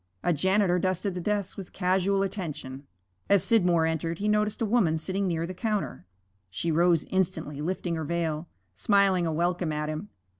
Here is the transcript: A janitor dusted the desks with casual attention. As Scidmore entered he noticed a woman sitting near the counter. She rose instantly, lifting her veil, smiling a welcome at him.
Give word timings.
A 0.23 0.33
janitor 0.33 0.79
dusted 0.79 1.13
the 1.13 1.21
desks 1.21 1.55
with 1.57 1.73
casual 1.73 2.23
attention. 2.23 2.87
As 3.29 3.43
Scidmore 3.43 3.85
entered 3.85 4.17
he 4.17 4.27
noticed 4.27 4.59
a 4.59 4.65
woman 4.65 4.97
sitting 4.97 5.27
near 5.27 5.45
the 5.45 5.53
counter. 5.53 6.07
She 6.49 6.71
rose 6.71 7.03
instantly, 7.11 7.61
lifting 7.61 7.93
her 7.97 8.03
veil, 8.03 8.47
smiling 8.73 9.27
a 9.27 9.31
welcome 9.31 9.71
at 9.71 9.89
him. 9.89 10.09